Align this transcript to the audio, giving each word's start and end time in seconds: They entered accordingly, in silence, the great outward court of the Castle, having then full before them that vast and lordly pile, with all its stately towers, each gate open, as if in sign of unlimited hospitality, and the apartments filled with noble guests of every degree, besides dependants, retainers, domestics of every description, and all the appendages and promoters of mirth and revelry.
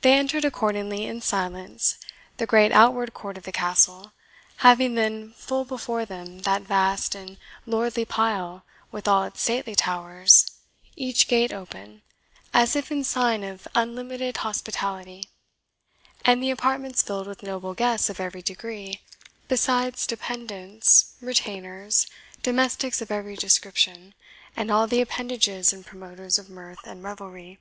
They 0.00 0.14
entered 0.14 0.46
accordingly, 0.46 1.04
in 1.04 1.20
silence, 1.20 1.98
the 2.38 2.46
great 2.46 2.72
outward 2.72 3.12
court 3.12 3.36
of 3.36 3.42
the 3.44 3.52
Castle, 3.52 4.14
having 4.64 4.94
then 4.94 5.32
full 5.34 5.66
before 5.66 6.06
them 6.06 6.38
that 6.44 6.62
vast 6.62 7.14
and 7.14 7.36
lordly 7.66 8.06
pile, 8.06 8.64
with 8.90 9.06
all 9.06 9.24
its 9.24 9.42
stately 9.42 9.74
towers, 9.74 10.50
each 10.96 11.28
gate 11.28 11.52
open, 11.52 12.00
as 12.54 12.74
if 12.74 12.90
in 12.90 13.04
sign 13.04 13.44
of 13.44 13.68
unlimited 13.74 14.38
hospitality, 14.38 15.28
and 16.24 16.42
the 16.42 16.48
apartments 16.50 17.02
filled 17.02 17.26
with 17.26 17.42
noble 17.42 17.74
guests 17.74 18.08
of 18.08 18.18
every 18.18 18.40
degree, 18.40 19.02
besides 19.48 20.06
dependants, 20.06 21.16
retainers, 21.20 22.06
domestics 22.42 23.02
of 23.02 23.10
every 23.10 23.36
description, 23.36 24.14
and 24.56 24.70
all 24.70 24.86
the 24.86 25.02
appendages 25.02 25.70
and 25.70 25.84
promoters 25.84 26.38
of 26.38 26.48
mirth 26.48 26.80
and 26.86 27.02
revelry. 27.02 27.58